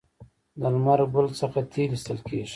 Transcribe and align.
د 0.59 0.61
لمر 0.73 0.99
ګل 1.13 1.27
څخه 1.39 1.59
تیل 1.71 1.91
ایستل 1.95 2.17
کیږي. 2.27 2.49